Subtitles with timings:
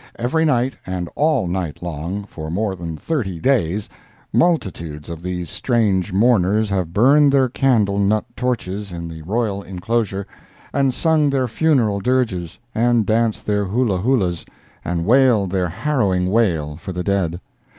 [0.17, 3.87] Every night, and all night long, for more than thirty days,
[4.33, 10.25] multitudes of these strange mourners have burned their candle nut torches in the royal inclosure,
[10.73, 14.43] and sung their funeral dirges, and danced their hulahulas,
[14.83, 17.39] and wailed their harrowing wail for the dead.